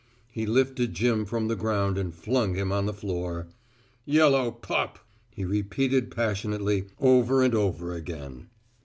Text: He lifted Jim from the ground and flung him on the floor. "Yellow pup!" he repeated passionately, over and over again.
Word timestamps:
He 0.31 0.47
lifted 0.47 0.95
Jim 0.95 1.25
from 1.25 1.47
the 1.47 1.55
ground 1.55 1.95
and 1.99 2.11
flung 2.11 2.55
him 2.55 2.71
on 2.71 2.87
the 2.87 2.91
floor. 2.93 3.45
"Yellow 4.03 4.49
pup!" 4.49 4.97
he 5.29 5.45
repeated 5.45 6.09
passionately, 6.09 6.87
over 6.99 7.43
and 7.43 7.53
over 7.53 7.93
again. 7.93 8.47